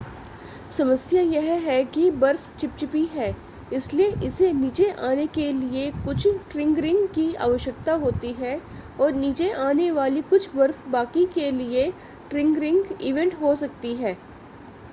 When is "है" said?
1.63-1.83, 3.07-3.27, 8.39-8.59, 13.95-14.17